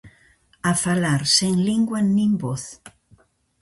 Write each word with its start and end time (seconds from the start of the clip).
A 0.69 0.73
falar 0.85 1.21
sen 1.35 1.55
lingua 1.69 1.99
nin 2.15 2.31
voz. 2.43 2.63